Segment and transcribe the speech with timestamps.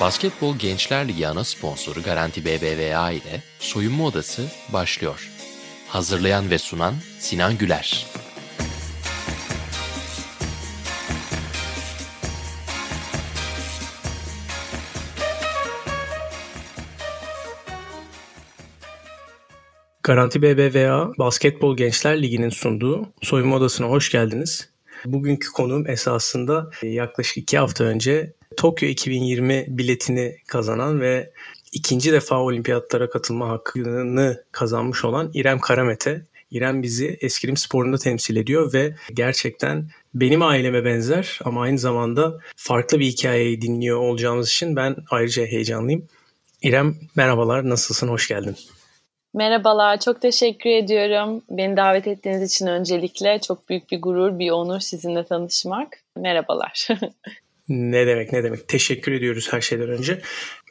[0.00, 4.42] Basketbol Gençler Ligi ana sponsoru Garanti BBVA ile Soyunma Odası
[4.72, 5.30] başlıyor.
[5.88, 8.06] Hazırlayan ve sunan Sinan Güler.
[20.02, 24.70] Garanti BBVA Basketbol Gençler Ligi'nin sunduğu Soyunma Odası'na hoş geldiniz.
[25.04, 31.30] Bugünkü konuğum esasında yaklaşık iki hafta önce Tokyo 2020 biletini kazanan ve
[31.72, 36.22] ikinci defa olimpiyatlara katılma hakkını kazanmış olan İrem Karamete.
[36.50, 43.00] İrem bizi eskrim sporunda temsil ediyor ve gerçekten benim aileme benzer ama aynı zamanda farklı
[43.00, 46.08] bir hikayeyi dinliyor olacağımız için ben ayrıca heyecanlıyım.
[46.62, 48.08] İrem merhabalar, nasılsın?
[48.08, 48.56] Hoş geldin.
[49.34, 51.42] Merhabalar, çok teşekkür ediyorum.
[51.50, 55.88] Beni davet ettiğiniz için öncelikle çok büyük bir gurur, bir onur sizinle tanışmak.
[56.16, 56.88] Merhabalar.
[57.70, 58.68] Ne demek ne demek.
[58.68, 60.20] Teşekkür ediyoruz her şeyden önce.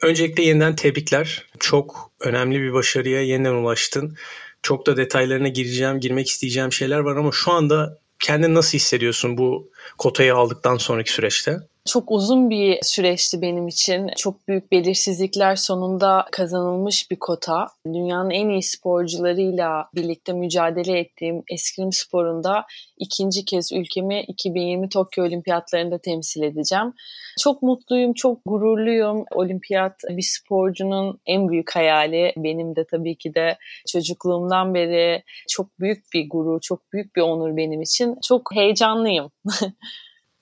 [0.02, 1.46] Öncelikle yeniden tebrikler.
[1.58, 4.16] Çok önemli bir başarıya yeniden ulaştın.
[4.62, 9.70] Çok da detaylarına gireceğim, girmek isteyeceğim şeyler var ama şu anda kendini nasıl hissediyorsun bu
[9.98, 11.56] kotayı aldıktan sonraki süreçte?
[11.90, 14.10] Çok uzun bir süreçti benim için.
[14.16, 17.66] Çok büyük belirsizlikler sonunda kazanılmış bir kota.
[17.86, 22.64] Dünyanın en iyi sporcularıyla birlikte mücadele ettiğim eskrim sporunda
[22.98, 26.92] ikinci kez ülkemi 2020 Tokyo Olimpiyatlarında temsil edeceğim.
[27.40, 29.24] Çok mutluyum, çok gururluyum.
[29.30, 32.32] Olimpiyat bir sporcunun en büyük hayali.
[32.36, 37.56] Benim de tabii ki de çocukluğumdan beri çok büyük bir gurur, çok büyük bir onur
[37.56, 38.16] benim için.
[38.28, 39.30] Çok heyecanlıyım.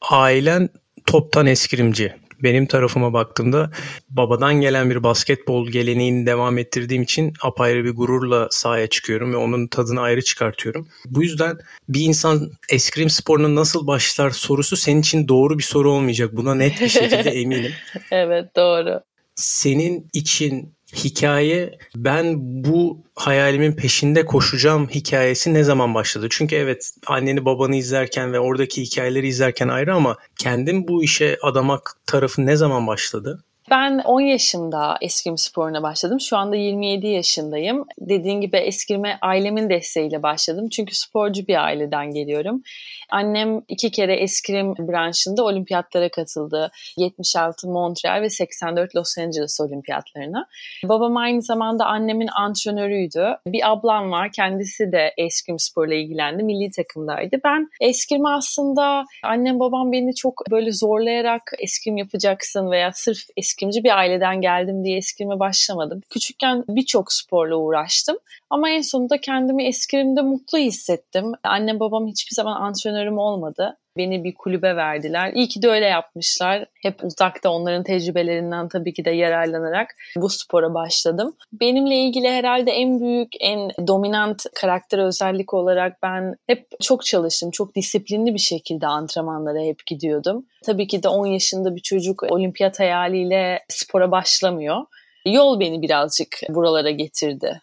[0.01, 0.69] Ailen
[1.09, 2.15] toptan eskrimci.
[2.43, 3.71] Benim tarafıma baktığımda
[4.11, 9.67] babadan gelen bir basketbol geleneğini devam ettirdiğim için apayrı bir gururla sahaya çıkıyorum ve onun
[9.67, 10.89] tadını ayrı çıkartıyorum.
[11.07, 16.37] Bu yüzden bir insan eskrim sporuna nasıl başlar sorusu senin için doğru bir soru olmayacak.
[16.37, 17.73] Buna net bir şekilde eminim.
[18.11, 19.01] evet doğru.
[19.35, 22.35] Senin için hikaye ben
[22.65, 26.27] bu hayalimin peşinde koşacağım hikayesi ne zaman başladı?
[26.31, 31.97] Çünkü evet anneni babanı izlerken ve oradaki hikayeleri izlerken ayrı ama kendin bu işe adamak
[32.07, 33.45] tarafı ne zaman başladı?
[33.71, 36.21] Ben 10 yaşında eskrim sporuna başladım.
[36.21, 37.87] Şu anda 27 yaşındayım.
[38.01, 40.69] Dediğin gibi eskirme ailemin desteğiyle başladım.
[40.69, 42.63] Çünkü sporcu bir aileden geliyorum.
[43.11, 46.71] Annem iki kere eskrim branşında olimpiyatlara katıldı.
[46.97, 50.47] 76 Montreal ve 84 Los Angeles olimpiyatlarına.
[50.85, 53.37] Babam aynı zamanda annemin antrenörüydü.
[53.47, 54.33] Bir ablam var.
[54.33, 56.43] Kendisi de eskrim sporla ilgilendi.
[56.43, 57.37] Milli takımdaydı.
[57.45, 63.85] Ben eskrimi aslında annem babam beni çok böyle zorlayarak eskrim yapacaksın veya sırf eskrim eskrimci
[63.85, 66.01] bir aileden geldim diye eskrime başlamadım.
[66.11, 68.17] Küçükken birçok sporla uğraştım
[68.51, 71.33] ama en sonunda kendimi eskrimde mutlu hissettim.
[71.43, 73.77] Annem babam hiçbir zaman antrenörüm olmadı.
[73.97, 75.33] Beni bir kulübe verdiler.
[75.35, 76.65] İyi ki de öyle yapmışlar.
[76.83, 81.37] Hep uzakta onların tecrübelerinden tabii ki de yararlanarak bu spora başladım.
[81.53, 87.51] Benimle ilgili herhalde en büyük, en dominant karakter özellik olarak ben hep çok çalıştım.
[87.51, 90.47] Çok disiplinli bir şekilde antrenmanlara hep gidiyordum.
[90.65, 94.85] Tabii ki de 10 yaşında bir çocuk olimpiyat hayaliyle spora başlamıyor.
[95.27, 97.61] Yol beni birazcık buralara getirdi.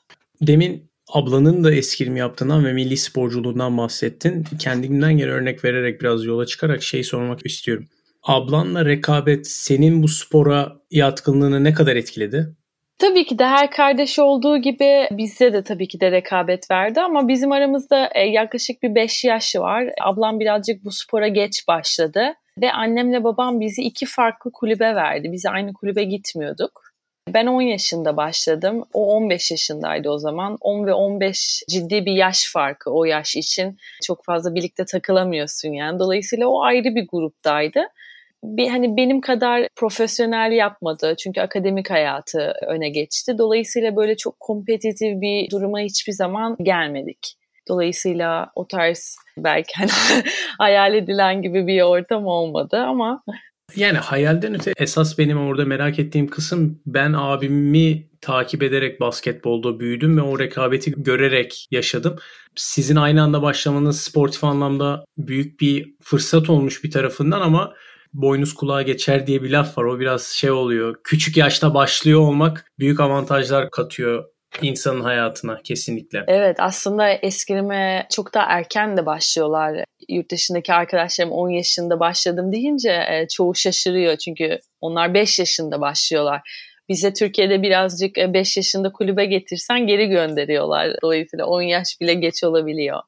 [0.48, 4.46] Demin ablanın da eskrim yaptığından ve milli sporculuğundan bahsettin.
[4.60, 7.86] Kendimden gene örnek vererek biraz yola çıkarak şey sormak istiyorum.
[8.24, 12.56] Ablanla rekabet senin bu spora yatkınlığını ne kadar etkiledi?
[13.00, 17.28] Tabii ki de her kardeş olduğu gibi bizde de tabii ki de rekabet verdi ama
[17.28, 19.90] bizim aramızda e, yaklaşık bir 5 yaş var.
[20.02, 25.32] Ablam birazcık bu spora geç başladı ve annemle babam bizi iki farklı kulübe verdi.
[25.32, 26.85] Biz aynı kulübe gitmiyorduk.
[27.34, 28.84] Ben 10 yaşında başladım.
[28.94, 30.58] O 15 yaşındaydı o zaman.
[30.62, 33.78] 10 ve 15 ciddi bir yaş farkı o yaş için.
[34.04, 36.00] Çok fazla birlikte takılamıyorsun yani.
[36.00, 37.84] Dolayısıyla o ayrı bir gruptaydı.
[38.44, 41.16] Bir, hani benim kadar profesyonel yapmadı.
[41.20, 43.38] Çünkü akademik hayatı öne geçti.
[43.38, 47.36] Dolayısıyla böyle çok kompetitif bir duruma hiçbir zaman gelmedik.
[47.68, 49.90] Dolayısıyla o tarz belki hani
[50.58, 53.24] hayal edilen gibi bir ortam olmadı ama
[53.76, 60.18] yani hayalden öte esas benim orada merak ettiğim kısım ben abimi takip ederek basketbolda büyüdüm
[60.18, 62.16] ve o rekabeti görerek yaşadım.
[62.56, 67.74] Sizin aynı anda başlamanız sportif anlamda büyük bir fırsat olmuş bir tarafından ama
[68.14, 69.84] boynuz kulağa geçer diye bir laf var.
[69.84, 70.96] O biraz şey oluyor.
[71.04, 74.26] Küçük yaşta başlıyor olmak büyük avantajlar katıyor
[74.62, 76.24] insanın hayatına kesinlikle.
[76.28, 79.84] Evet aslında eskilime çok daha erken de başlıyorlar.
[80.10, 86.42] Yurt dışındaki arkadaşlarım 10 yaşında başladım deyince e, çoğu şaşırıyor çünkü onlar 5 yaşında başlıyorlar.
[86.90, 90.98] Bize Türkiye'de birazcık 5 e, yaşında kulübe getirsen geri gönderiyorlar.
[91.04, 93.00] Dolayısıyla 10 yaş bile geç olabiliyor.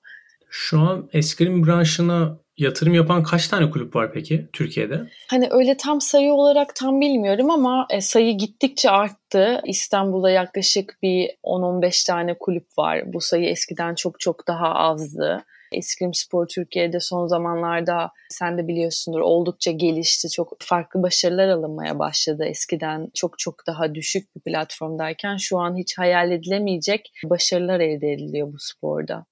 [0.50, 5.10] Şu an eskrim branşına yatırım yapan kaç tane kulüp var peki Türkiye'de?
[5.30, 9.62] Hani öyle tam sayı olarak tam bilmiyorum ama e, sayı gittikçe arttı.
[9.66, 13.14] İstanbul'da yaklaşık bir 10-15 tane kulüp var.
[13.14, 15.46] Bu sayı eskiden çok çok daha azdı.
[15.72, 20.30] Eskrim Spor Türkiye'de son zamanlarda sen de biliyorsundur oldukça gelişti.
[20.30, 22.46] Çok farklı başarılar alınmaya başladı.
[22.46, 28.54] Eskiden çok çok daha düşük bir platformdayken şu an hiç hayal edilemeyecek başarılar elde ediliyor
[28.54, 29.26] bu sporda.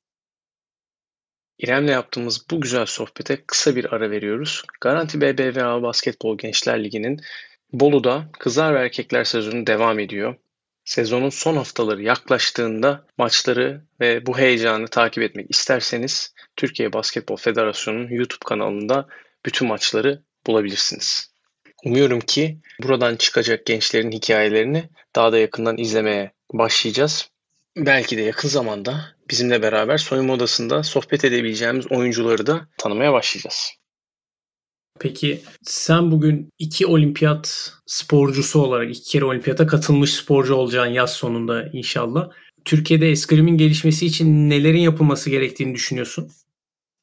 [1.60, 4.64] İrem'le yaptığımız bu güzel sohbete kısa bir ara veriyoruz.
[4.82, 7.22] Garanti BBVA Basketbol Gençler Ligi'nin
[7.74, 10.36] Bolu'da kızlar ve erkekler sezonu devam ediyor.
[10.86, 18.46] Sezonun son haftaları yaklaştığında maçları ve bu heyecanı takip etmek isterseniz Türkiye Basketbol Federasyonu'nun YouTube
[18.46, 19.08] kanalında
[19.46, 21.36] bütün maçları bulabilirsiniz.
[21.86, 27.30] Umuyorum ki buradan çıkacak gençlerin hikayelerini daha da yakından izlemeye başlayacağız.
[27.78, 29.00] Belki de yakın zamanda
[29.30, 33.72] bizimle beraber soyunma odasında sohbet edebileceğimiz oyuncuları da tanımaya başlayacağız.
[35.00, 41.64] Peki sen bugün iki olimpiyat sporcusu olarak iki kere olimpiyata katılmış sporcu olacaksın yaz sonunda
[41.74, 42.30] inşallah.
[42.66, 46.32] Türkiye'de eskrimin gelişmesi için nelerin yapılması gerektiğini düşünüyorsun?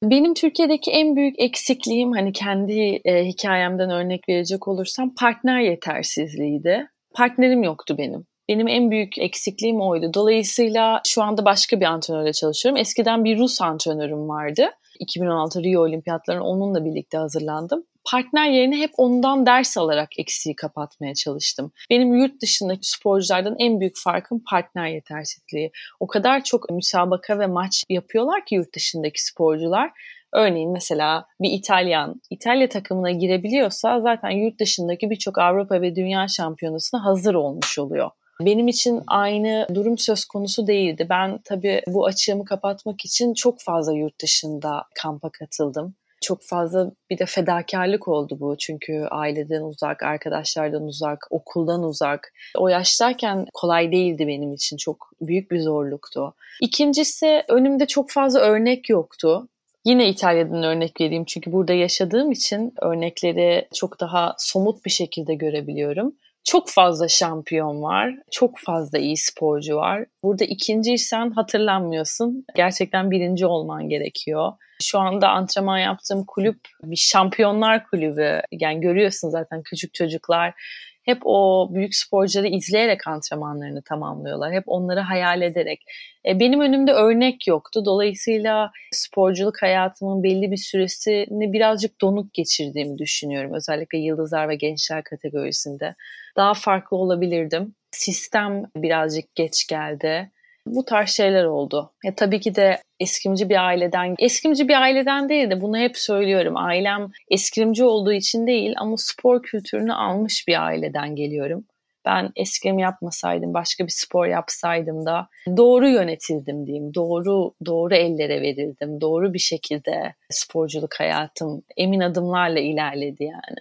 [0.02, 6.86] Benim Türkiye'deki en büyük eksikliğim hani kendi e, hikayemden örnek verecek olursam partner yetersizliğiydi.
[7.14, 8.24] Partnerim yoktu benim.
[8.52, 10.14] Benim en büyük eksikliğim oydu.
[10.14, 12.80] Dolayısıyla şu anda başka bir antrenörle çalışıyorum.
[12.80, 14.70] Eskiden bir Rus antrenörüm vardı.
[15.00, 17.84] 2016 Rio Olimpiyatlarına onunla birlikte hazırlandım.
[18.10, 21.72] Partner yerine hep ondan ders alarak eksiği kapatmaya çalıştım.
[21.90, 25.70] Benim yurt dışındaki sporculardan en büyük farkım partner yetersizliği.
[26.00, 29.90] O kadar çok müsabaka ve maç yapıyorlar ki yurt dışındaki sporcular.
[30.32, 37.04] Örneğin mesela bir İtalyan İtalya takımına girebiliyorsa zaten yurt dışındaki birçok Avrupa ve Dünya şampiyonasına
[37.04, 38.10] hazır olmuş oluyor.
[38.40, 41.06] Benim için aynı durum söz konusu değildi.
[41.10, 45.94] Ben tabii bu açığımı kapatmak için çok fazla yurt dışında kampa katıldım.
[46.22, 48.56] Çok fazla bir de fedakarlık oldu bu.
[48.58, 52.32] Çünkü aileden uzak, arkadaşlardan uzak, okuldan uzak.
[52.58, 54.76] O yaştayken kolay değildi benim için.
[54.76, 56.34] Çok büyük bir zorluktu.
[56.60, 59.48] İkincisi önümde çok fazla örnek yoktu.
[59.84, 66.14] Yine İtalya'dan örnek vereyim çünkü burada yaşadığım için örnekleri çok daha somut bir şekilde görebiliyorum.
[66.44, 68.14] Çok fazla şampiyon var.
[68.30, 70.04] Çok fazla iyi sporcu var.
[70.22, 72.44] Burada ikinciysen hatırlanmıyorsun.
[72.56, 74.52] Gerçekten birinci olman gerekiyor.
[74.82, 78.40] Şu anda antrenman yaptığım kulüp bir şampiyonlar kulübü.
[78.52, 80.54] Yani görüyorsun zaten küçük çocuklar
[81.02, 84.52] hep o büyük sporcuları izleyerek antrenmanlarını tamamlıyorlar.
[84.52, 85.84] Hep onları hayal ederek.
[86.26, 87.84] E, benim önümde örnek yoktu.
[87.84, 93.54] Dolayısıyla sporculuk hayatımın belli bir süresini birazcık donuk geçirdiğimi düşünüyorum.
[93.54, 95.94] Özellikle yıldızlar ve gençler kategorisinde.
[96.36, 97.74] Daha farklı olabilirdim.
[97.90, 100.30] Sistem birazcık geç geldi.
[100.66, 101.92] Bu tarz şeyler oldu.
[102.04, 106.56] Ya tabii ki de eskimci bir aileden, eskimci bir aileden değil de bunu hep söylüyorum.
[106.56, 111.64] Ailem eskrimci olduğu için değil ama spor kültürünü almış bir aileden geliyorum.
[112.04, 116.94] Ben eskrim yapmasaydım, başka bir spor yapsaydım da doğru yönetildim diyeyim.
[116.94, 119.00] Doğru doğru ellere verildim.
[119.00, 123.60] Doğru bir şekilde sporculuk hayatım emin adımlarla ilerledi yani.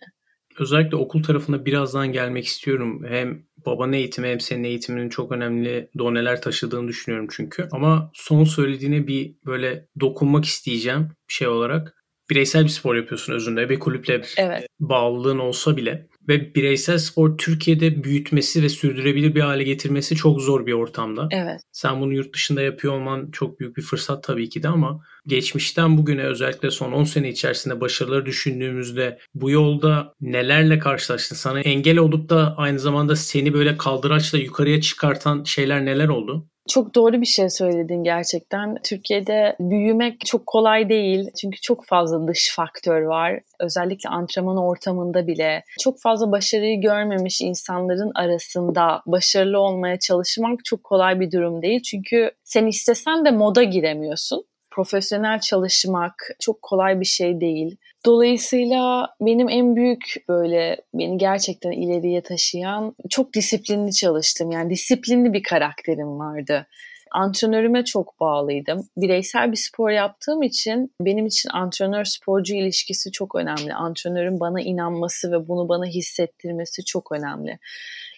[0.60, 3.06] Özellikle okul tarafına birazdan gelmek istiyorum.
[3.10, 7.68] Hem babanın eğitimi hem senin eğitiminin çok önemli doneler taşıdığını düşünüyorum çünkü.
[7.72, 11.96] Ama son söylediğine bir böyle dokunmak isteyeceğim şey olarak.
[12.30, 13.70] Bireysel bir spor yapıyorsun özünde.
[13.70, 14.68] Bir kulüple evet.
[14.80, 20.66] bağlılığın olsa bile ve bireysel spor Türkiye'de büyütmesi ve sürdürebilir bir hale getirmesi çok zor
[20.66, 21.28] bir ortamda.
[21.32, 21.62] Evet.
[21.72, 25.98] Sen bunu yurt dışında yapıyor olman çok büyük bir fırsat tabii ki de ama geçmişten
[25.98, 31.36] bugüne özellikle son 10 sene içerisinde başarıları düşündüğümüzde bu yolda nelerle karşılaştın?
[31.36, 36.48] Sana engel olup da aynı zamanda seni böyle kaldıraçla yukarıya çıkartan şeyler neler oldu?
[36.70, 38.76] Çok doğru bir şey söyledin gerçekten.
[38.84, 41.30] Türkiye'de büyümek çok kolay değil.
[41.42, 43.40] Çünkü çok fazla dış faktör var.
[43.60, 51.20] Özellikle antrenman ortamında bile çok fazla başarıyı görmemiş insanların arasında başarılı olmaya çalışmak çok kolay
[51.20, 51.82] bir durum değil.
[51.82, 54.44] Çünkü sen istesen de moda giremiyorsun.
[54.72, 57.78] Profesyonel çalışmak çok kolay bir şey değil.
[58.06, 64.52] Dolayısıyla benim en büyük böyle beni gerçekten ileriye taşıyan çok disiplinli çalıştım.
[64.52, 66.68] Yani disiplinli bir karakterim vardı.
[67.12, 68.88] Antrenörüme çok bağlıydım.
[68.98, 73.74] Bireysel bir spor yaptığım için benim için antrenör sporcu ilişkisi çok önemli.
[73.74, 77.60] Antrenörün bana inanması ve bunu bana hissettirmesi çok önemli.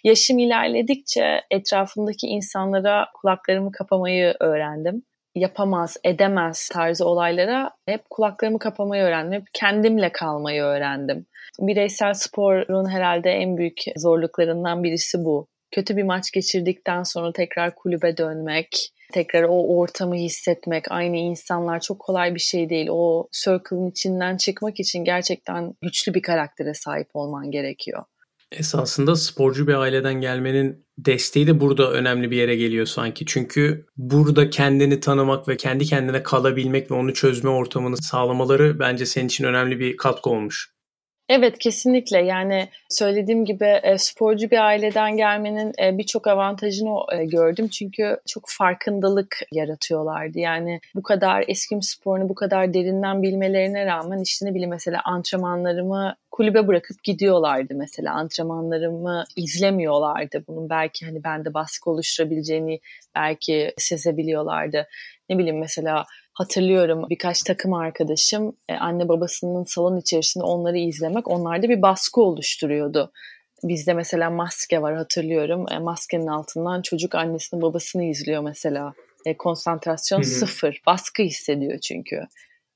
[0.04, 5.02] Yaşım ilerledikçe etrafımdaki insanlara kulaklarımı kapamayı öğrendim
[5.34, 9.40] yapamaz, edemez tarzı olaylara hep kulaklarımı kapamayı öğrendim.
[9.40, 11.26] Hep kendimle kalmayı öğrendim.
[11.60, 15.48] Bireysel sporun herhalde en büyük zorluklarından birisi bu.
[15.70, 18.68] kötü bir maç geçirdikten sonra tekrar kulübe dönmek,
[19.12, 22.88] tekrar o ortamı hissetmek, aynı insanlar çok kolay bir şey değil.
[22.90, 28.04] O circle'ın içinden çıkmak için gerçekten güçlü bir karaktere sahip olman gerekiyor.
[28.52, 33.26] Esasında sporcu bir aileden gelmenin desteği de burada önemli bir yere geliyor sanki.
[33.26, 39.26] Çünkü burada kendini tanımak ve kendi kendine kalabilmek ve onu çözme ortamını sağlamaları bence senin
[39.26, 40.74] için önemli bir katkı olmuş.
[41.28, 47.68] Evet kesinlikle yani söylediğim gibi e, sporcu bir aileden gelmenin e, birçok avantajını e, gördüm
[47.68, 50.38] çünkü çok farkındalık yaratıyorlardı.
[50.38, 56.16] Yani bu kadar eskrim sporunu bu kadar derinden bilmelerine rağmen işte ne bileyim mesela antrenmanlarımı
[56.34, 60.44] kulübe bırakıp gidiyorlardı mesela antrenmanlarımı izlemiyorlardı.
[60.48, 62.80] Bunun belki hani bende baskı oluşturabileceğini
[63.14, 64.86] belki sezebiliyorlardı.
[65.28, 71.68] Ne bileyim mesela hatırlıyorum birkaç takım arkadaşım e, anne babasının salon içerisinde onları izlemek onlarda
[71.68, 73.12] bir baskı oluşturuyordu.
[73.64, 75.66] Bizde mesela maske var hatırlıyorum.
[75.72, 78.92] E, maskenin altından çocuk annesini babasını izliyor mesela.
[79.26, 80.26] E, konsantrasyon Hı-hı.
[80.26, 80.82] sıfır.
[80.86, 82.20] Baskı hissediyor çünkü.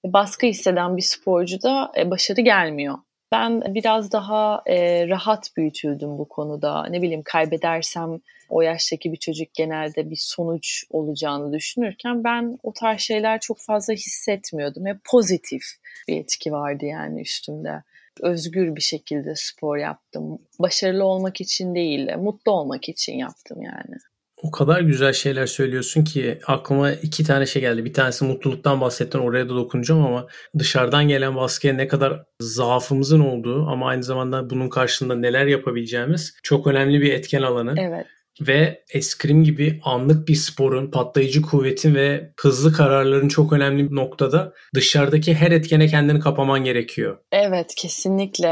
[0.05, 2.99] Baskı hisseden bir sporcu da e, başarı gelmiyor.
[3.33, 6.87] Ben biraz daha e, rahat büyütüldüm bu konuda.
[6.87, 13.01] Ne bileyim kaybedersem o yaştaki bir çocuk genelde bir sonuç olacağını düşünürken ben o tarz
[13.01, 14.87] şeyler çok fazla hissetmiyordum.
[14.87, 15.63] Hep pozitif
[16.09, 17.83] bir etki vardı yani üstümde.
[18.21, 20.39] Özgür bir şekilde spor yaptım.
[20.59, 23.97] Başarılı olmak için değil, mutlu olmak için yaptım yani.
[24.43, 27.85] O kadar güzel şeyler söylüyorsun ki aklıma iki tane şey geldi.
[27.85, 30.27] Bir tanesi mutluluktan bahsettin oraya da dokunacağım ama
[30.59, 36.67] dışarıdan gelen baskıya ne kadar zaafımızın olduğu ama aynı zamanda bunun karşılığında neler yapabileceğimiz çok
[36.67, 37.75] önemli bir etken alanı.
[37.79, 38.07] Evet
[38.41, 44.53] ve eskrim gibi anlık bir sporun patlayıcı kuvvetin ve hızlı kararların çok önemli bir noktada
[44.75, 47.19] dışarıdaki her etkene kendini kapaman gerekiyor.
[47.33, 48.49] Evet kesinlikle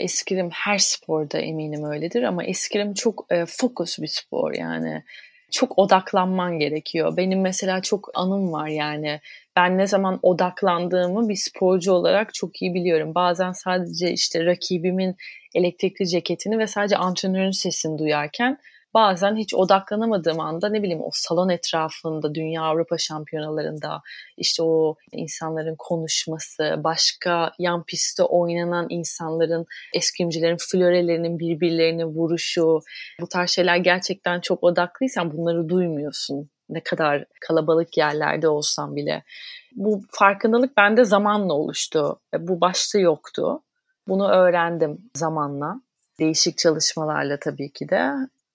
[0.00, 5.02] eskrim her sporda eminim öyledir ama eskrim çok e, fokus bir spor yani
[5.54, 7.16] çok odaklanman gerekiyor.
[7.16, 9.20] Benim mesela çok anım var yani.
[9.56, 13.14] Ben ne zaman odaklandığımı bir sporcu olarak çok iyi biliyorum.
[13.14, 15.16] Bazen sadece işte rakibimin
[15.54, 18.58] elektrikli ceketini ve sadece antrenörün sesini duyarken
[18.94, 24.02] bazen hiç odaklanamadığım anda ne bileyim o salon etrafında dünya Avrupa şampiyonalarında
[24.36, 32.80] işte o insanların konuşması, başka yan pistte oynanan insanların, eskrimcilerin florelerinin birbirlerine vuruşu
[33.20, 36.50] bu tarz şeyler gerçekten çok odaklıysan bunları duymuyorsun.
[36.68, 39.22] Ne kadar kalabalık yerlerde olsam bile.
[39.72, 42.20] Bu farkındalık bende zamanla oluştu.
[42.38, 43.62] Bu başta yoktu.
[44.08, 45.80] Bunu öğrendim zamanla
[46.18, 48.12] değişik çalışmalarla tabii ki de.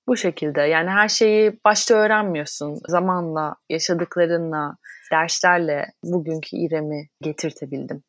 [0.09, 2.79] Bu şekilde yani her şeyi başta öğrenmiyorsun.
[2.87, 4.75] Zamanla, yaşadıklarınla,
[5.11, 8.03] derslerle bugünkü İrem'i getirtebildim.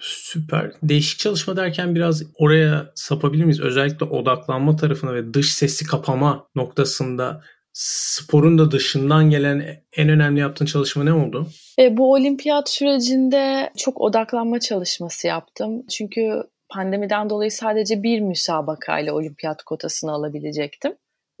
[0.00, 0.72] Süper.
[0.82, 3.60] Değişik çalışma derken biraz oraya sapabilir miyiz?
[3.60, 7.40] Özellikle odaklanma tarafına ve dış sesi kapama noktasında
[7.72, 11.46] sporun da dışından gelen en önemli yaptığın çalışma ne oldu?
[11.78, 15.82] E, bu olimpiyat sürecinde çok odaklanma çalışması yaptım.
[15.90, 20.94] Çünkü pandemiden dolayı sadece bir müsabakayla olimpiyat kotasını alabilecektim.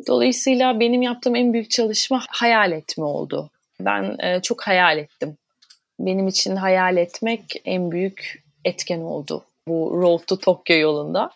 [0.06, 3.50] Dolayısıyla benim yaptığım en büyük çalışma hayal etme oldu.
[3.80, 5.36] Ben e, çok hayal ettim.
[5.98, 11.30] Benim için hayal etmek en büyük etken oldu bu Road to Tokyo yolunda.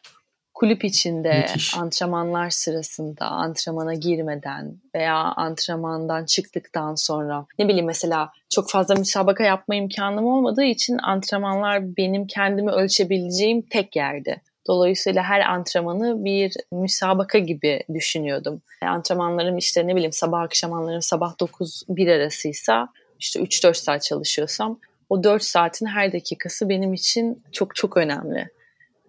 [0.54, 1.76] Kulüp içinde Müthiş.
[1.78, 9.74] antrenmanlar sırasında, antrenmana girmeden veya antrenmandan çıktıktan sonra ne bileyim mesela çok fazla müsabaka yapma
[9.74, 14.40] imkanım olmadığı için antrenmanlar benim kendimi ölçebileceğim tek yerdi.
[14.66, 18.62] Dolayısıyla her antrenmanı bir müsabaka gibi düşünüyordum.
[18.82, 24.80] Antrenmanlarım işte ne bileyim sabah akşam antrenmanlarım sabah 9-1 arasıysa işte 3-4 saat çalışıyorsam
[25.10, 28.48] o 4 saatin her dakikası benim için çok çok önemli.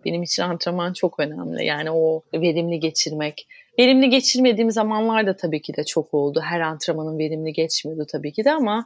[0.05, 1.65] Benim için antrenman çok önemli.
[1.65, 3.47] Yani o verimli geçirmek.
[3.79, 6.41] Verimli geçirmediğim zamanlar da tabii ki de çok oldu.
[6.43, 8.85] Her antrenmanın verimli geçmiyordu tabii ki de ama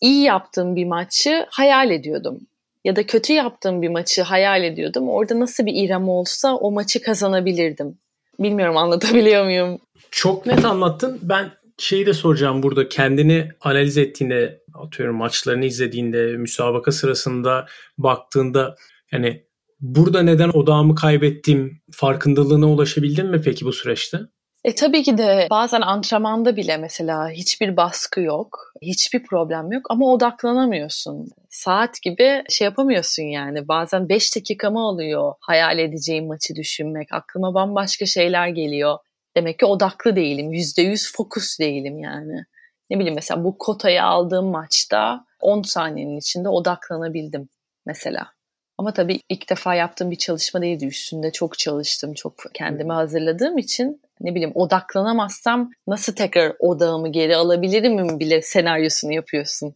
[0.00, 2.40] iyi yaptığım bir maçı hayal ediyordum
[2.88, 5.08] ya da kötü yaptığım bir maçı hayal ediyordum.
[5.08, 7.98] Orada nasıl bir İrem olsa o maçı kazanabilirdim.
[8.40, 9.78] Bilmiyorum anlatabiliyor muyum?
[10.10, 11.18] Çok net anlattın.
[11.22, 17.66] Ben şeyi de soracağım burada kendini analiz ettiğinde atıyorum maçlarını izlediğinde müsabaka sırasında
[17.98, 18.76] baktığında
[19.12, 19.44] yani
[19.80, 24.18] burada neden odağımı kaybettim farkındalığına ulaşabildin mi peki bu süreçte?
[24.64, 30.12] E tabii ki de bazen antrenmanda bile mesela hiçbir baskı yok, hiçbir problem yok ama
[30.12, 31.28] odaklanamıyorsun.
[31.50, 33.68] Saat gibi şey yapamıyorsun yani.
[33.68, 37.12] Bazen 5 dakikamı alıyor hayal edeceğim maçı düşünmek.
[37.12, 38.98] Aklıma bambaşka şeyler geliyor.
[39.36, 42.44] Demek ki odaklı değilim, %100 fokus değilim yani.
[42.90, 47.48] Ne bileyim mesela bu kotayı aldığım maçta 10 saniyenin içinde odaklanabildim
[47.86, 48.32] mesela.
[48.78, 50.86] Ama tabii ilk defa yaptığım bir çalışma değildi.
[50.86, 58.20] Üstünde çok çalıştım, çok kendimi hazırladığım için ne bileyim odaklanamazsam nasıl tekrar odağımı geri alabilirim
[58.20, 59.74] bile senaryosunu yapıyorsun.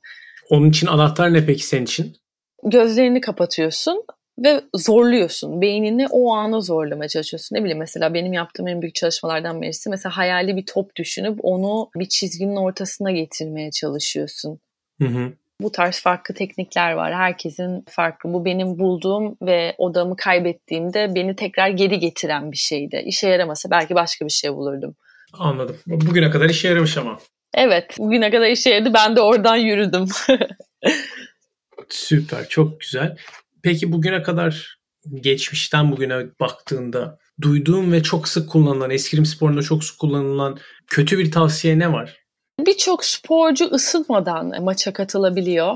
[0.51, 2.17] Onun için anahtar ne peki senin için?
[2.65, 4.05] Gözlerini kapatıyorsun
[4.39, 5.61] ve zorluyorsun.
[5.61, 7.57] Beynini o ana zorlamaya çalışıyorsun.
[7.57, 11.91] Ne bileyim mesela benim yaptığım en büyük çalışmalardan birisi mesela hayali bir top düşünüp onu
[11.97, 14.61] bir çizginin ortasına getirmeye çalışıyorsun.
[15.03, 15.33] Hı hı.
[15.63, 17.15] Bu tarz farklı teknikler var.
[17.15, 18.33] Herkesin farklı.
[18.33, 23.03] Bu benim bulduğum ve odamı kaybettiğimde beni tekrar geri getiren bir şeydi.
[23.07, 24.97] İşe yaramasa belki başka bir şey bulurdum.
[25.33, 25.77] Anladım.
[25.87, 27.19] Bugüne kadar işe yaramış ama.
[27.55, 27.97] Evet.
[27.99, 28.95] Bugüne kadar işe yaradı.
[28.95, 30.09] Ben de oradan yürüdüm.
[31.89, 32.49] Süper.
[32.49, 33.17] Çok güzel.
[33.63, 34.79] Peki bugüne kadar
[35.21, 41.31] geçmişten bugüne baktığında duyduğum ve çok sık kullanılan, eskrim sporunda çok sık kullanılan kötü bir
[41.31, 42.22] tavsiye ne var?
[42.61, 45.75] Birçok sporcu ısınmadan maça katılabiliyor.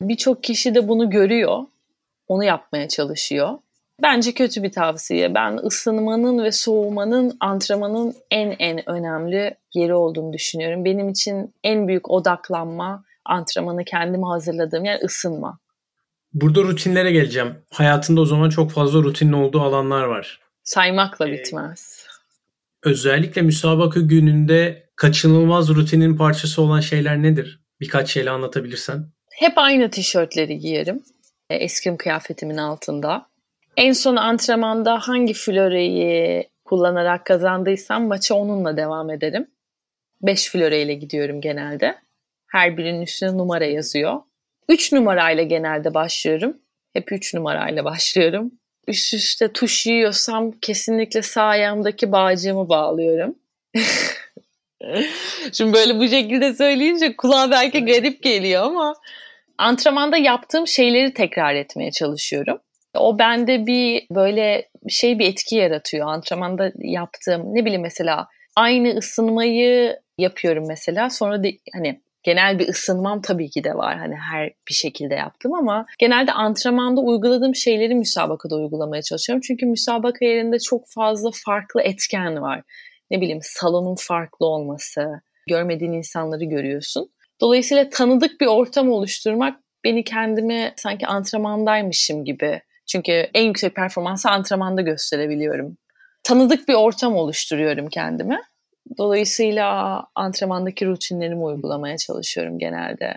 [0.00, 1.64] Birçok kişi de bunu görüyor.
[2.28, 3.58] Onu yapmaya çalışıyor.
[4.02, 5.34] Bence kötü bir tavsiye.
[5.34, 10.84] Ben ısınmanın ve soğumanın antrenmanın en en önemli yeri olduğunu düşünüyorum.
[10.84, 15.58] Benim için en büyük odaklanma antrenmanı kendimi hazırladığım yer ısınma.
[16.34, 17.54] Burada rutinlere geleceğim.
[17.72, 20.40] Hayatında o zaman çok fazla rutinin olduğu alanlar var.
[20.62, 21.97] Saymakla ee, bitmez.
[22.84, 27.60] Özellikle müsabaka gününde kaçınılmaz rutinin parçası olan şeyler nedir?
[27.80, 29.06] Birkaç şeyle anlatabilirsen.
[29.32, 31.02] Hep aynı tişörtleri giyerim.
[31.50, 33.26] E, eskrim kıyafetimin altında.
[33.76, 39.46] En son antrenmanda hangi floreyi kullanarak kazandıysam maça onunla devam ederim.
[40.22, 41.98] 5 floreyle gidiyorum genelde.
[42.46, 44.20] Her birinin üstüne numara yazıyor.
[44.68, 46.56] 3 numarayla genelde başlıyorum.
[46.92, 48.52] Hep 3 numarayla başlıyorum.
[48.88, 53.34] Üst üste tuş yiyorsam kesinlikle sağ ayağımdaki bağcığımı bağlıyorum.
[55.52, 58.94] Şimdi böyle bu şekilde söyleyince kulağa belki garip geliyor ama
[59.58, 62.58] antrenmanda yaptığım şeyleri tekrar etmeye çalışıyorum.
[62.94, 66.06] O bende bir böyle şey bir etki yaratıyor.
[66.06, 68.26] Antrenmanda yaptığım ne bileyim mesela
[68.56, 71.10] aynı ısınmayı yapıyorum mesela.
[71.10, 73.98] Sonra da hani genel bir ısınmam tabii ki de var.
[73.98, 79.42] Hani her bir şekilde yaptım ama genelde antrenmanda uyguladığım şeyleri müsabakada uygulamaya çalışıyorum.
[79.46, 82.62] Çünkü müsabaka yerinde çok fazla farklı etken var.
[83.10, 87.10] Ne bileyim salonun farklı olması, görmediğin insanları görüyorsun.
[87.40, 92.60] Dolayısıyla tanıdık bir ortam oluşturmak beni kendimi sanki antrenmandaymışım gibi.
[92.86, 95.76] Çünkü en yüksek performansı antrenmanda gösterebiliyorum.
[96.22, 98.38] Tanıdık bir ortam oluşturuyorum kendime.
[98.98, 103.14] Dolayısıyla antrenmandaki rutinlerimi uygulamaya çalışıyorum genelde.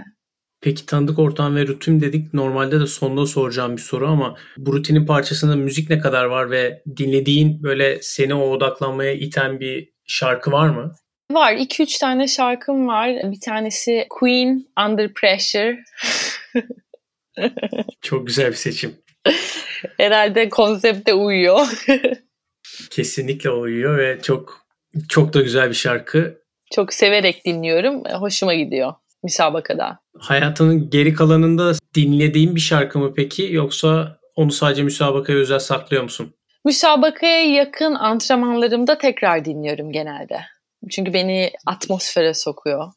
[0.61, 2.33] Peki tanıdık ortam ve rutin dedik.
[2.33, 6.83] Normalde de sonda soracağım bir soru ama bu rutinin parçasında müzik ne kadar var ve
[6.97, 10.91] dinlediğin böyle seni o odaklanmaya iten bir şarkı var mı?
[11.31, 11.53] Var.
[11.53, 13.09] 2-3 tane şarkım var.
[13.23, 15.79] Bir tanesi Queen Under Pressure.
[18.01, 18.95] Çok güzel bir seçim.
[19.97, 21.85] Herhalde konsepte uyuyor.
[22.89, 24.60] Kesinlikle uyuyor ve çok
[25.09, 26.41] çok da güzel bir şarkı.
[26.71, 28.03] Çok severek dinliyorum.
[28.05, 29.99] Hoşuma gidiyor müsabakada.
[30.19, 36.33] Hayatının geri kalanında dinlediğin bir şarkı mı peki yoksa onu sadece müsabakaya özel saklıyor musun?
[36.65, 40.39] Müsabakaya yakın antrenmanlarımda tekrar dinliyorum genelde.
[40.89, 42.91] Çünkü beni atmosfere sokuyor.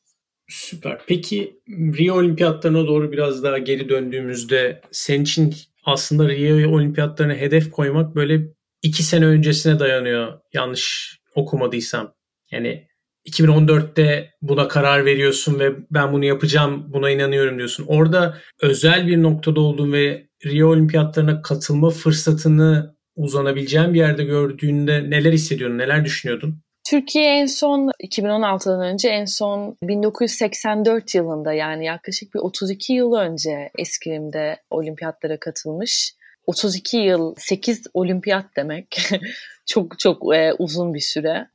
[0.48, 0.98] Süper.
[1.07, 5.54] Peki Rio Olimpiyatlarına doğru biraz daha geri döndüğümüzde senin için
[5.85, 8.40] aslında Rio Olimpiyatlarına hedef koymak böyle
[8.83, 10.40] iki sene öncesine dayanıyor.
[10.52, 12.14] Yanlış okumadıysam.
[12.50, 12.86] Yani
[13.28, 17.84] 2014'te buna karar veriyorsun ve ben bunu yapacağım, buna inanıyorum diyorsun.
[17.88, 25.32] Orada özel bir noktada olduğun ve Rio Olimpiyatlarına katılma fırsatını uzanabileceğin bir yerde gördüğünde neler
[25.32, 26.64] hissediyordun, neler düşünüyordun?
[26.90, 33.70] Türkiye en son 2016'dan önce en son 1984 yılında yani yaklaşık bir 32 yıl önce
[33.78, 36.14] eskrimde olimpiyatlara katılmış.
[36.46, 38.96] 32 yıl 8 olimpiyat demek.
[39.66, 41.48] çok çok e, uzun bir süre.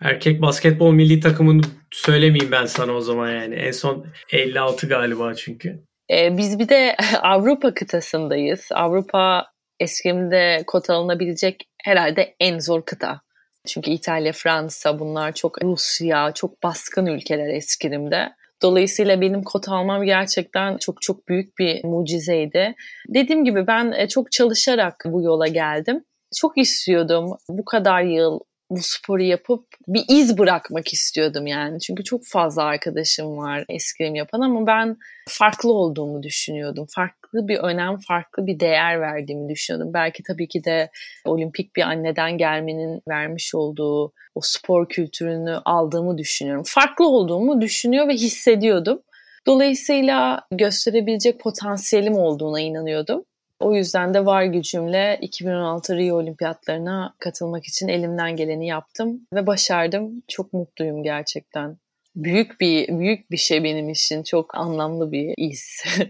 [0.00, 3.54] Erkek basketbol milli takımını söylemeyeyim ben sana o zaman yani.
[3.54, 5.84] En son 56 galiba çünkü.
[6.10, 8.68] E, biz bir de Avrupa kıtasındayız.
[8.72, 9.46] Avrupa
[9.80, 13.20] eskrimde kota alınabilecek herhalde en zor kıta.
[13.66, 18.32] Çünkü İtalya, Fransa bunlar çok Rusya, çok baskın ülkeler eskrimde.
[18.64, 22.74] Dolayısıyla benim kota almam gerçekten çok çok büyük bir mucizeydi.
[23.08, 26.04] Dediğim gibi ben e, çok çalışarak bu yola geldim.
[26.36, 28.40] Çok istiyordum bu kadar yıl
[28.76, 31.80] bu sporu yapıp bir iz bırakmak istiyordum yani.
[31.80, 34.96] Çünkü çok fazla arkadaşım var eskrim yapan ama ben
[35.28, 36.86] farklı olduğumu düşünüyordum.
[36.94, 39.94] Farklı bir önem, farklı bir değer verdiğimi düşünüyordum.
[39.94, 40.90] Belki tabii ki de
[41.24, 46.62] olimpik bir anneden gelmenin vermiş olduğu o spor kültürünü aldığımı düşünüyorum.
[46.66, 49.02] Farklı olduğumu düşünüyor ve hissediyordum.
[49.46, 53.24] Dolayısıyla gösterebilecek potansiyelim olduğuna inanıyordum.
[53.60, 60.22] O yüzden de var gücümle 2016 Rio Olimpiyatlarına katılmak için elimden geleni yaptım ve başardım.
[60.28, 61.78] Çok mutluyum gerçekten.
[62.16, 64.22] Büyük bir büyük bir şey benim için.
[64.22, 65.84] Çok anlamlı bir his.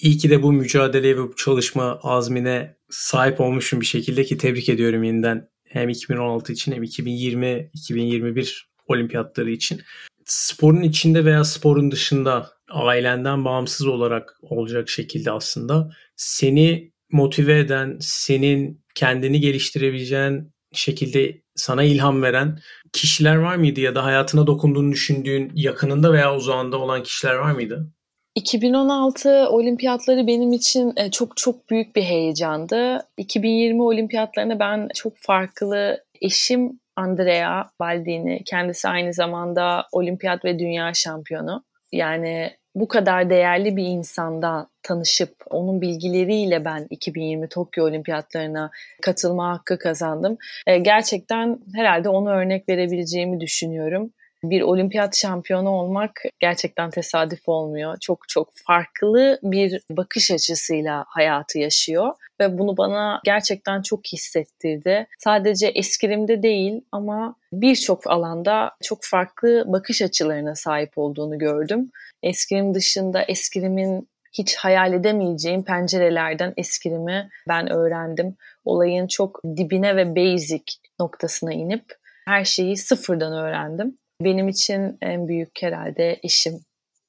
[0.00, 4.68] İyi ki de bu mücadeleye ve bu çalışma azmine sahip olmuşum bir şekilde ki tebrik
[4.68, 5.48] ediyorum yeniden.
[5.64, 9.80] Hem 2016 için hem 2020-2021 olimpiyatları için.
[10.24, 18.84] Sporun içinde veya sporun dışında ailenden bağımsız olarak olacak şekilde aslında seni motive eden, senin
[18.94, 22.58] kendini geliştirebileceğin şekilde sana ilham veren
[22.92, 27.92] kişiler var mıydı ya da hayatına dokunduğunu düşündüğün yakınında veya uzağında olan kişiler var mıydı?
[28.34, 32.98] 2016 olimpiyatları benim için e, çok çok büyük bir heyecandı.
[33.16, 41.64] 2020 olimpiyatlarında ben çok farklı eşim Andrea Baldini kendisi aynı zamanda olimpiyat ve dünya şampiyonu.
[41.92, 48.70] Yani bu kadar değerli bir insanda tanışıp onun bilgileriyle ben 2020 Tokyo Olimpiyatlarına
[49.02, 50.36] katılma hakkı kazandım.
[50.66, 54.10] E, gerçekten herhalde onu örnek verebileceğimi düşünüyorum.
[54.50, 57.96] Bir olimpiyat şampiyonu olmak gerçekten tesadüf olmuyor.
[58.00, 65.06] Çok çok farklı bir bakış açısıyla hayatı yaşıyor ve bunu bana gerçekten çok hissettirdi.
[65.18, 71.90] Sadece eskirimde değil ama birçok alanda çok farklı bakış açılarına sahip olduğunu gördüm.
[72.22, 78.36] Eskrim dışında eskrimin hiç hayal edemeyeceğim pencerelerden eskrimi ben öğrendim.
[78.64, 80.64] Olayın çok dibine ve basic
[81.00, 81.84] noktasına inip
[82.24, 83.98] her şeyi sıfırdan öğrendim.
[84.24, 86.54] Benim için en büyük herhalde eşim.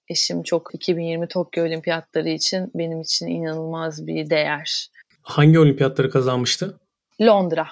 [0.09, 4.87] Eşim çok 2020 Tokyo Olimpiyatları için benim için inanılmaz bir değer.
[5.21, 6.79] Hangi olimpiyatları kazanmıştı?
[7.21, 7.67] Londra.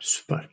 [0.00, 0.48] Süper.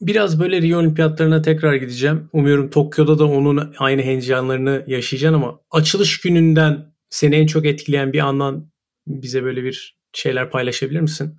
[0.00, 2.30] Biraz böyle Rio Olimpiyatlarına tekrar gideceğim.
[2.32, 8.18] Umuyorum Tokyo'da da onun aynı heyecanlarını yaşayacaksın ama açılış gününden seni en çok etkileyen bir
[8.18, 8.70] andan
[9.06, 11.34] bize böyle bir şeyler paylaşabilir misin?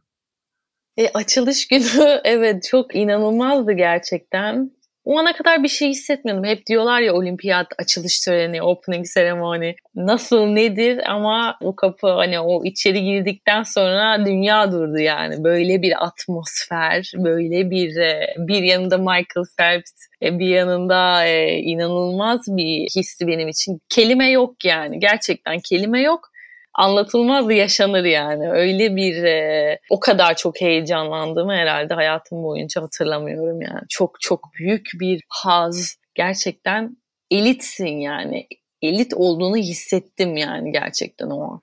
[0.97, 1.86] E, açılış günü
[2.23, 4.71] evet çok inanılmazdı gerçekten.
[5.10, 6.45] O ana kadar bir şey hissetmiyordum.
[6.45, 12.65] Hep diyorlar ya olimpiyat açılış töreni, opening ceremony nasıl nedir ama o kapı hani o
[12.65, 15.43] içeri girdikten sonra dünya durdu yani.
[15.43, 19.91] Böyle bir atmosfer, böyle bir e, bir yanında Michael Phelps,
[20.24, 23.82] e, bir yanında e, inanılmaz bir histi benim için.
[23.89, 25.00] Kelime yok yani.
[25.00, 26.30] Gerçekten kelime yok
[26.79, 28.51] anlatılmaz yaşanır yani.
[28.51, 33.81] Öyle bir e, o kadar çok heyecanlandığımı herhalde hayatım boyunca hatırlamıyorum yani.
[33.89, 35.95] Çok çok büyük bir haz.
[36.15, 36.97] Gerçekten
[37.31, 38.47] elitsin yani.
[38.81, 41.61] Elit olduğunu hissettim yani gerçekten o an.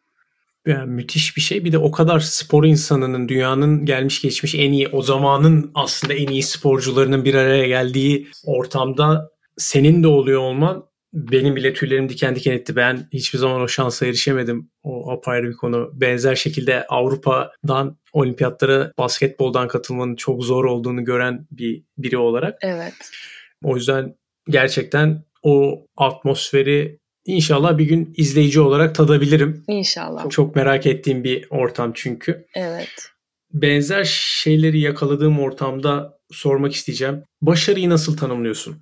[0.67, 1.65] Yani müthiş bir şey.
[1.65, 6.27] Bir de o kadar spor insanının dünyanın gelmiş geçmiş en iyi o zamanın aslında en
[6.27, 12.53] iyi sporcularının bir araya geldiği ortamda senin de oluyor olman benim bile tüylerim diken diken
[12.53, 12.77] etti.
[12.77, 14.71] Ben hiçbir zaman o şansa erişemedim.
[14.83, 15.91] O apayrı bir konu.
[15.95, 22.59] Benzer şekilde Avrupa'dan olimpiyatlara basketboldan katılmanın çok zor olduğunu gören bir biri olarak.
[22.63, 22.95] Evet.
[23.65, 24.15] O yüzden
[24.49, 29.65] gerçekten o atmosferi inşallah bir gün izleyici olarak tadabilirim.
[29.69, 30.23] İnşallah.
[30.23, 32.47] Çok, çok merak ettiğim bir ortam çünkü.
[32.55, 32.89] Evet.
[33.53, 37.23] Benzer şeyleri yakaladığım ortamda sormak isteyeceğim.
[37.43, 38.81] Başarıyı nasıl tanımlıyorsun?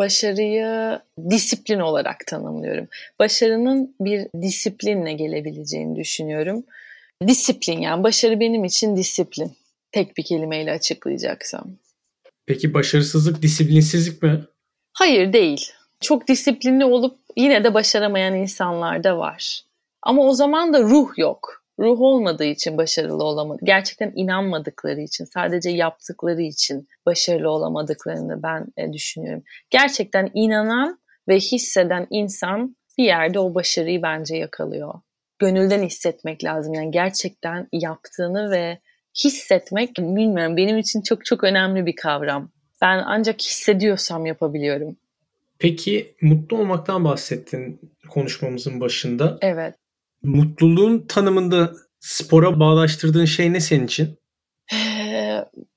[0.00, 2.88] Başarıyı disiplin olarak tanımlıyorum.
[3.18, 6.64] Başarının bir disiplinle gelebileceğini düşünüyorum.
[7.26, 9.52] Disiplin yani başarı benim için disiplin.
[9.92, 11.66] Tek bir kelimeyle açıklayacaksam.
[12.46, 14.44] Peki başarısızlık disiplinsizlik mi?
[14.92, 15.70] Hayır değil.
[16.00, 19.64] Çok disiplinli olup yine de başaramayan insanlar da var.
[20.02, 23.58] Ama o zaman da ruh yok ruh olmadığı için başarılı olamadı.
[23.64, 29.42] Gerçekten inanmadıkları için, sadece yaptıkları için başarılı olamadıklarını ben e, düşünüyorum.
[29.70, 34.94] Gerçekten inanan ve hisseden insan bir yerde o başarıyı bence yakalıyor.
[35.38, 36.74] Gönülden hissetmek lazım.
[36.74, 38.78] Yani gerçekten yaptığını ve
[39.24, 42.50] hissetmek bilmiyorum benim için çok çok önemli bir kavram.
[42.82, 44.96] Ben ancak hissediyorsam yapabiliyorum.
[45.58, 49.38] Peki mutlu olmaktan bahsettin konuşmamızın başında.
[49.40, 49.79] Evet.
[50.22, 54.20] Mutluluğun tanımında spora bağdaştırdığın şey ne senin için?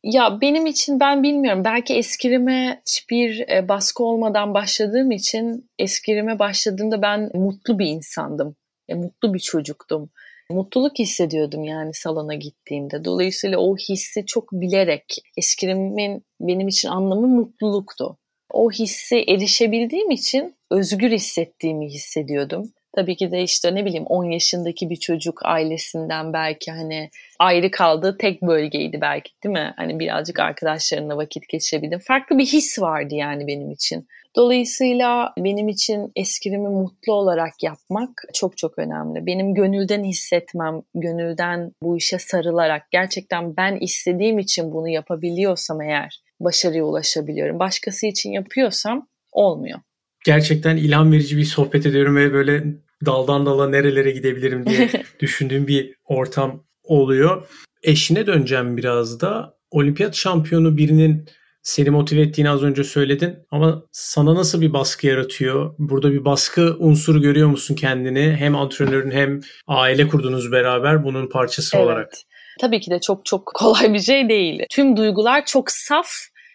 [0.03, 1.63] Ya benim için ben bilmiyorum.
[1.65, 8.55] Belki eskirime hiçbir e, baskı olmadan başladığım için eskirime başladığımda ben mutlu bir insandım.
[8.87, 10.09] E, mutlu bir çocuktum.
[10.49, 13.05] Mutluluk hissediyordum yani salona gittiğimde.
[13.05, 15.05] Dolayısıyla o hissi çok bilerek
[15.37, 18.17] eskirimin benim için anlamı mutluluktu.
[18.53, 22.73] O hissi erişebildiğim için özgür hissettiğimi hissediyordum.
[22.95, 28.17] Tabii ki de işte ne bileyim 10 yaşındaki bir çocuk ailesinden belki hani ayrı kaldığı
[28.17, 29.73] tek bölgeydi belki değil mi?
[29.77, 31.99] Hani birazcık arkadaşlarına vakit geçirebildim.
[31.99, 34.07] Farklı bir his vardı yani benim için.
[34.35, 39.25] Dolayısıyla benim için eskrimi mutlu olarak yapmak çok çok önemli.
[39.25, 46.83] Benim gönülden hissetmem, gönülden bu işe sarılarak gerçekten ben istediğim için bunu yapabiliyorsam eğer başarıya
[46.83, 47.59] ulaşabiliyorum.
[47.59, 49.79] Başkası için yapıyorsam olmuyor.
[50.25, 52.63] Gerçekten ilham verici bir sohbet ediyorum ve böyle
[53.05, 57.47] daldan dala nerelere gidebilirim diye düşündüğüm bir ortam oluyor.
[57.83, 59.57] Eşine döneceğim biraz da.
[59.71, 61.29] Olimpiyat şampiyonu birinin
[61.61, 65.75] seni motive ettiğini az önce söyledin ama sana nasıl bir baskı yaratıyor?
[65.79, 68.35] Burada bir baskı unsuru görüyor musun kendini?
[68.39, 71.85] Hem antrenörün hem aile kurdunuz beraber bunun parçası evet.
[71.85, 72.13] olarak.
[72.61, 74.63] Tabii ki de çok çok kolay bir şey değil.
[74.69, 76.07] Tüm duygular çok saf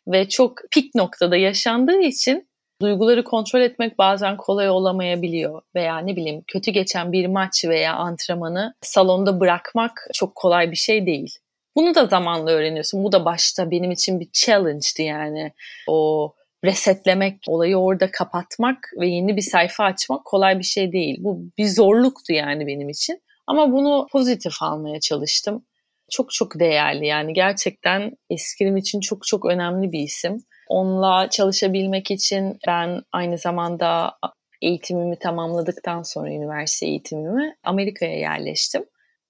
[0.08, 2.47] ve çok pik noktada yaşandığı için
[2.82, 5.62] duyguları kontrol etmek bazen kolay olamayabiliyor.
[5.74, 11.06] Veya ne bileyim kötü geçen bir maç veya antrenmanı salonda bırakmak çok kolay bir şey
[11.06, 11.38] değil.
[11.76, 13.04] Bunu da zamanla öğreniyorsun.
[13.04, 15.52] Bu da başta benim için bir challenge'di yani.
[15.88, 16.32] O
[16.64, 21.16] resetlemek, olayı orada kapatmak ve yeni bir sayfa açmak kolay bir şey değil.
[21.20, 23.22] Bu bir zorluktu yani benim için.
[23.46, 25.64] Ama bunu pozitif almaya çalıştım.
[26.10, 30.38] Çok çok değerli yani gerçekten eskrim için çok çok önemli bir isim.
[30.68, 34.18] Onunla çalışabilmek için ben aynı zamanda
[34.62, 38.84] eğitimimi tamamladıktan sonra üniversite eğitimimi Amerika'ya yerleştim.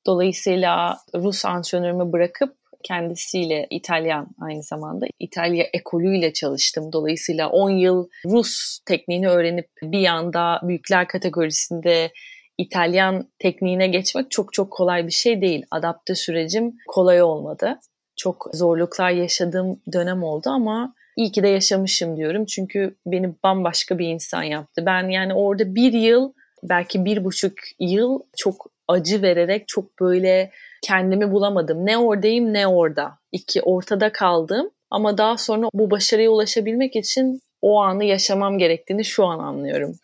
[0.06, 6.92] Dolayısıyla Rus antrenörümü bırakıp kendisiyle İtalyan aynı zamanda İtalya ekolüyle çalıştım.
[6.92, 12.12] Dolayısıyla 10 yıl Rus tekniğini öğrenip bir yanda büyükler kategorisinde
[12.58, 15.66] İtalyan tekniğine geçmek çok çok kolay bir şey değil.
[15.70, 17.80] Adapte sürecim kolay olmadı.
[18.16, 22.46] Çok zorluklar yaşadığım dönem oldu ama iyi ki de yaşamışım diyorum.
[22.46, 24.82] Çünkü beni bambaşka bir insan yaptı.
[24.86, 30.50] Ben yani orada bir yıl belki bir buçuk yıl çok acı vererek çok böyle
[30.82, 31.86] kendimi bulamadım.
[31.86, 33.18] Ne oradayım ne orada.
[33.32, 39.24] İki ortada kaldım ama daha sonra bu başarıya ulaşabilmek için o anı yaşamam gerektiğini şu
[39.24, 39.94] an anlıyorum.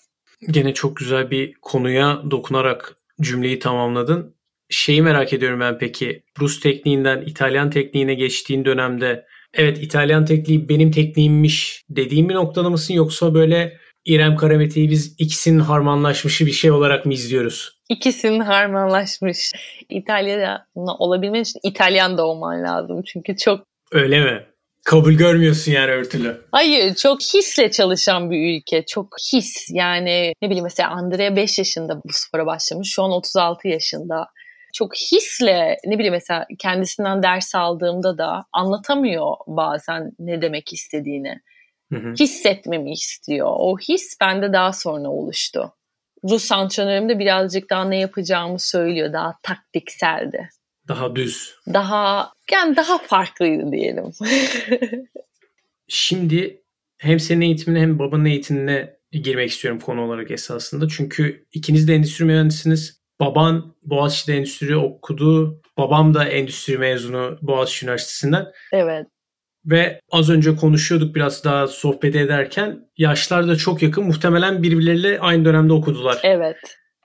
[0.50, 4.34] Gene çok güzel bir konuya dokunarak cümleyi tamamladın.
[4.70, 6.22] Şeyi merak ediyorum ben peki.
[6.40, 12.94] Rus tekniğinden İtalyan tekniğine geçtiğin dönemde evet İtalyan tekniği benim tekniğimmiş dediğin bir noktada mısın
[12.94, 17.78] yoksa böyle İrem Karamete'yi biz ikisinin harmanlaşmışı bir şey olarak mı izliyoruz?
[17.88, 19.52] İkisinin harmanlaşmış.
[19.88, 23.02] İtalya'da olabilmen için İtalyan da olman lazım.
[23.06, 23.66] Çünkü çok...
[23.92, 24.46] Öyle mi?
[24.84, 26.42] Kabul görmüyorsun yani örtülü.
[26.52, 28.86] Hayır çok hisle çalışan bir ülke.
[28.86, 32.88] Çok his yani ne bileyim mesela Andrea 5 yaşında bu spora başlamış.
[32.90, 34.26] Şu an 36 yaşında.
[34.74, 41.40] Çok hisle ne bileyim mesela kendisinden ders aldığımda da anlatamıyor bazen ne demek istediğini.
[41.92, 42.12] Hı hı.
[42.20, 43.48] Hissetmemi istiyor.
[43.50, 45.72] O his bende daha sonra oluştu.
[46.30, 49.12] Rus antrenörüm de birazcık daha ne yapacağımı söylüyor.
[49.12, 50.48] Daha taktikseldi.
[50.88, 51.54] Daha düz.
[51.72, 54.12] Daha yani daha farklıydı diyelim.
[55.88, 56.62] Şimdi
[56.98, 60.88] hem senin eğitimine hem babanın eğitimine girmek istiyorum konu olarak esasında.
[60.88, 63.03] Çünkü ikiniz de endüstri mühendisiniz.
[63.20, 65.60] Baban Boğaziçi'de endüstri okudu.
[65.78, 68.46] Babam da endüstri mezunu Boğaziçi Üniversitesi'nden.
[68.72, 69.06] Evet.
[69.66, 75.44] Ve az önce konuşuyorduk biraz daha sohbet ederken yaşlar da çok yakın muhtemelen birbirleriyle aynı
[75.44, 76.18] dönemde okudular.
[76.22, 76.56] Evet.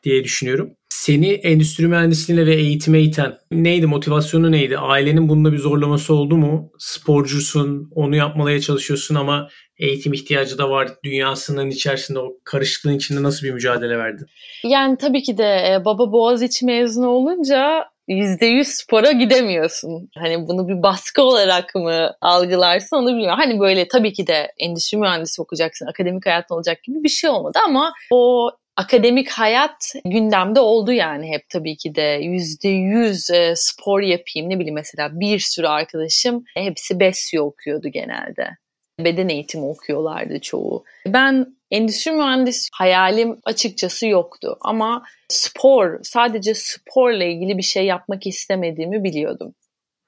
[0.03, 0.73] Diye düşünüyorum.
[0.89, 3.87] Seni endüstri mühendisliğine ve eğitime iten neydi?
[3.87, 4.77] Motivasyonu neydi?
[4.77, 6.71] Ailenin bunda bir zorlaması oldu mu?
[6.77, 10.89] Sporcusun, onu yapmaya çalışıyorsun ama eğitim ihtiyacı da var.
[11.03, 14.25] Dünyasının içerisinde o karışıklığın içinde nasıl bir mücadele verdin?
[14.63, 20.09] Yani tabii ki de e, baba Boğaziçi mezunu olunca %100 spora gidemiyorsun.
[20.17, 23.39] Hani bunu bir baskı olarak mı algılarsın onu bilmiyorum.
[23.39, 27.59] Hani böyle tabii ki de endüstri mühendisi okuyacaksın, akademik hayatın olacak gibi bir şey olmadı
[27.65, 34.01] ama o akademik hayat gündemde oldu yani hep tabii ki de yüzde yüz e, spor
[34.01, 38.49] yapayım ne bileyim mesela bir sürü arkadaşım hepsi BESYO okuyordu genelde.
[38.99, 40.83] Beden eğitimi okuyorlardı çoğu.
[41.07, 49.03] Ben endüstri mühendisi hayalim açıkçası yoktu ama spor sadece sporla ilgili bir şey yapmak istemediğimi
[49.03, 49.53] biliyordum.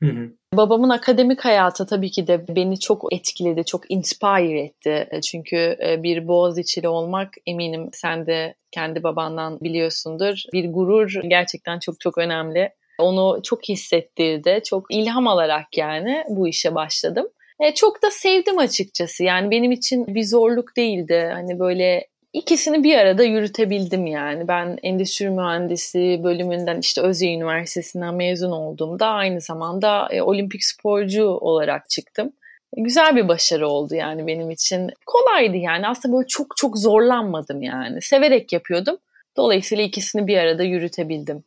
[0.03, 0.31] Hı hı.
[0.53, 5.21] Babamın akademik hayatı tabii ki de beni çok etkiledi, çok inspire etti.
[5.21, 10.43] Çünkü e, bir Boğaziçi'li olmak eminim sen de kendi babandan biliyorsundur.
[10.53, 12.69] Bir gurur gerçekten çok çok önemli.
[12.99, 17.27] Onu çok hissettirdi, çok ilham alarak yani bu işe başladım.
[17.61, 19.23] E, çok da sevdim açıkçası.
[19.23, 21.29] Yani benim için bir zorluk değildi.
[21.33, 24.47] Hani böyle ikisini bir arada yürütebildim yani.
[24.47, 31.89] Ben endüstri mühendisi bölümünden işte Özyeğin Üniversitesi'nden mezun olduğumda aynı zamanda e, olimpik sporcu olarak
[31.89, 32.33] çıktım.
[32.77, 34.91] Güzel bir başarı oldu yani benim için.
[35.05, 38.01] Kolaydı yani aslında böyle çok çok zorlanmadım yani.
[38.01, 38.97] Severek yapıyordum.
[39.37, 41.43] Dolayısıyla ikisini bir arada yürütebildim.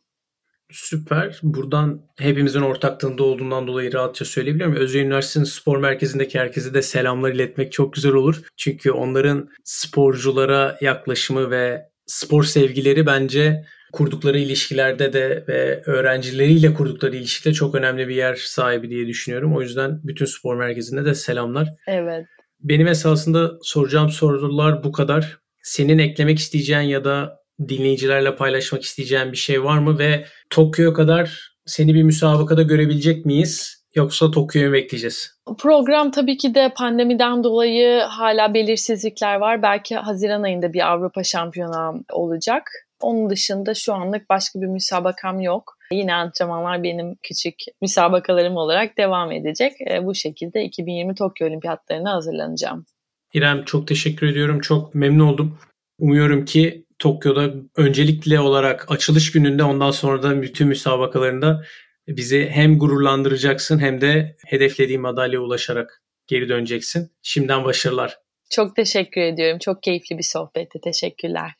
[0.75, 1.39] Süper.
[1.43, 4.75] Buradan hepimizin ortaklığında olduğundan dolayı rahatça söyleyebiliyorum.
[4.75, 8.41] Özyeğin Üniversitesi'nin spor merkezindeki herkese de selamlar iletmek çok güzel olur.
[8.57, 17.53] Çünkü onların sporculara yaklaşımı ve spor sevgileri bence kurdukları ilişkilerde de ve öğrencileriyle kurdukları ilişkide
[17.53, 19.55] çok önemli bir yer sahibi diye düşünüyorum.
[19.55, 21.69] O yüzden bütün spor merkezinde de selamlar.
[21.87, 22.25] Evet.
[22.59, 25.39] Benim esasında soracağım sorular bu kadar.
[25.63, 31.51] Senin eklemek isteyeceğin ya da dinleyicilerle paylaşmak isteyeceğin bir şey var mı ve Tokyo'ya kadar
[31.65, 33.85] seni bir müsabakada görebilecek miyiz?
[33.95, 35.35] Yoksa Tokyo'yu bekleyeceğiz?
[35.57, 39.61] Program tabii ki de pandemiden dolayı hala belirsizlikler var.
[39.61, 42.71] Belki Haziran ayında bir Avrupa şampiyonu olacak.
[43.01, 45.77] Onun dışında şu anlık başka bir müsabakam yok.
[45.91, 49.73] Yine antrenmanlar benim küçük müsabakalarım olarak devam edecek.
[49.91, 52.85] E, bu şekilde 2020 Tokyo Olimpiyatlarına hazırlanacağım.
[53.33, 54.59] İrem çok teşekkür ediyorum.
[54.59, 55.57] Çok memnun oldum.
[55.99, 61.63] Umuyorum ki Tokyo'da öncelikli olarak açılış gününde ondan sonra da bütün müsabakalarında
[62.07, 67.11] bizi hem gururlandıracaksın hem de hedeflediğin madalyaya ulaşarak geri döneceksin.
[67.21, 68.17] Şimdiden başarılar.
[68.49, 69.59] Çok teşekkür ediyorum.
[69.59, 70.79] Çok keyifli bir sohbetti.
[70.83, 71.51] Teşekkürler.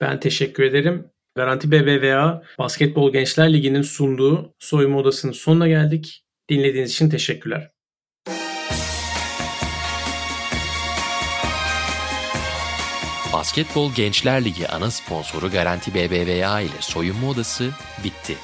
[0.00, 1.10] Ben teşekkür ederim.
[1.36, 6.24] Garanti BBVA Basketbol Gençler Ligi'nin sunduğu soyunma odasının sonuna geldik.
[6.50, 7.73] Dinlediğiniz için teşekkürler.
[13.34, 17.70] Basketbol Gençler Ligi ana sponsoru Garanti BBVA ile soyunma odası
[18.04, 18.36] bitti.